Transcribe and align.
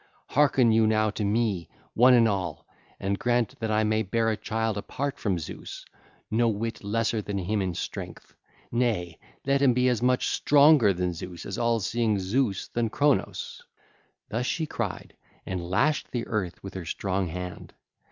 Harken 0.29 0.71
you 0.71 0.87
now 0.87 1.11
to 1.11 1.23
me, 1.23 1.69
one 1.93 2.15
and 2.15 2.27
all, 2.27 2.65
and 2.99 3.19
grant 3.19 3.59
that 3.59 3.69
I 3.69 3.83
may 3.83 4.01
bear 4.01 4.31
a 4.31 4.35
child 4.35 4.75
apart 4.75 5.19
from 5.19 5.37
Zeus, 5.37 5.85
no 6.31 6.47
wit 6.49 6.83
lesser 6.83 7.21
than 7.21 7.37
him 7.37 7.61
in 7.61 7.75
strength—nay, 7.75 9.19
let 9.45 9.61
him 9.61 9.75
be 9.75 9.89
as 9.89 10.01
much 10.01 10.29
stronger 10.29 10.91
than 10.91 11.13
Zeus 11.13 11.45
as 11.45 11.59
all 11.59 11.79
seeing 11.79 12.17
Zeus 12.17 12.67
than 12.69 12.89
Cronos.' 12.89 13.61
Thus 14.27 14.47
she 14.47 14.65
cried 14.65 15.15
and 15.45 15.69
lashed 15.69 16.09
the 16.09 16.25
earth 16.25 16.63
with 16.63 16.73
her 16.73 16.85
strong 16.85 17.27
hand. 17.27 17.75